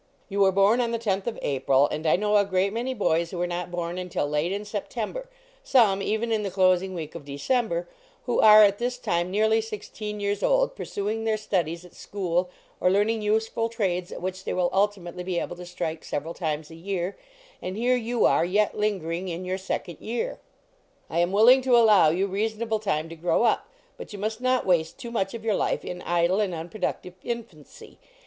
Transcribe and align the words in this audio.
You 0.29 0.39
were 0.39 0.51
born 0.51 0.81
on 0.81 0.89
the 0.89 0.97
tenth 0.97 1.27
of 1.27 1.37
April; 1.43 1.87
and 1.89 2.07
I 2.07 2.15
know 2.15 2.37
a 2.37 2.43
great 2.43 2.73
many 2.73 2.95
boys 2.95 3.29
who 3.29 3.37
were 3.37 3.45
not 3.45 3.69
born 3.69 3.99
until 3.99 4.27
late 4.27 4.51
in 4.51 4.65
September 4.65 5.29
some, 5.63 6.01
even 6.01 6.31
in 6.31 6.41
the 6.41 6.49
closing 6.49 6.95
week 6.95 7.13
of 7.13 7.23
December 7.23 7.87
who 8.25 8.39
are 8.39 8.63
at 8.63 8.79
this 8.79 8.97
time 8.97 9.29
nearly 9.29 9.61
sixteen 9.61 10.19
years 10.19 10.41
old, 10.41 10.75
pursuing 10.75 11.23
their 11.23 11.37
studies 11.37 11.85
at 11.85 11.93
school 11.93 12.49
or 12.79 12.89
learning 12.89 13.21
useful 13.21 13.69
trades 13.69 14.11
at 14.11 14.23
which 14.23 14.43
they 14.43 14.53
will 14.53 14.71
ultimately 14.73 15.21
be 15.23 15.37
able 15.37 15.55
to 15.55 15.67
strike 15.67 16.03
several 16.03 16.33
times 16.33 16.71
a 16.71 16.75
year; 16.75 17.15
and 17.61 17.77
here 17.77 17.95
you 17.95 18.25
are, 18.25 18.43
yet 18.43 18.75
lingering 18.75 19.27
in 19.27 19.45
your 19.45 19.59
second 19.59 19.99
year." 20.01 20.39
I 21.11 21.19
am 21.19 21.31
willing 21.31 21.61
to 21.61 21.77
allow 21.77 22.09
you 22.09 22.25
reasonable 22.25 22.79
time 22.79 23.07
to 23.09 23.15
grow 23.15 23.43
up, 23.43 23.69
but 23.97 24.13
you 24.13 24.17
must 24.17 24.41
not 24.41 24.65
waste 24.65 24.97
too 24.97 25.11
much 25.11 25.35
of 25.35 25.45
your 25.45 25.53
life 25.55 25.85
in 25.85 26.01
idle 26.01 26.39
and 26.39 26.55
unproductive 26.55 27.13
infancy. 27.23 27.99